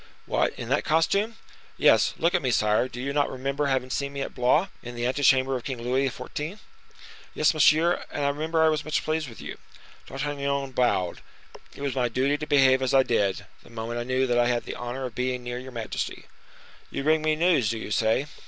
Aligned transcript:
"What, 0.25 0.53
in 0.57 0.69
that 0.69 0.83
costume?" 0.83 1.37
"Yes; 1.77 2.15
look 2.17 2.33
at 2.33 2.41
me, 2.41 2.49
sire; 2.49 2.87
do 2.87 2.99
you 2.99 3.13
not 3.13 3.29
remember 3.29 3.67
having 3.67 3.91
seen 3.91 4.13
me 4.13 4.21
at 4.21 4.33
Blois, 4.33 4.69
in 4.81 4.95
the 4.95 5.05
ante 5.05 5.21
chamber 5.21 5.55
of 5.55 5.63
King 5.63 5.79
Louis 5.79 6.09
XIV.?" 6.09 6.57
"Yes, 7.35 7.53
monsieur, 7.53 8.03
and 8.11 8.25
I 8.25 8.29
remember 8.29 8.63
I 8.63 8.69
was 8.69 8.83
much 8.83 9.03
pleased 9.03 9.29
with 9.29 9.39
you." 9.39 9.59
D'Artagnan 10.07 10.71
bowed. 10.71 11.21
"It 11.75 11.83
was 11.83 11.93
my 11.93 12.09
duty 12.09 12.35
to 12.39 12.47
behave 12.47 12.81
as 12.81 12.95
I 12.95 13.03
did, 13.03 13.45
the 13.61 13.69
moment 13.69 13.99
I 13.99 14.03
knew 14.03 14.25
that 14.25 14.39
I 14.39 14.47
had 14.47 14.63
the 14.63 14.73
honor 14.73 15.05
of 15.05 15.13
being 15.13 15.43
near 15.43 15.59
your 15.59 15.71
majesty." 15.71 16.25
"You 16.89 17.03
bring 17.03 17.21
me 17.21 17.35
news, 17.35 17.69
do 17.69 17.77
you 17.77 17.91
say?" 17.91 18.25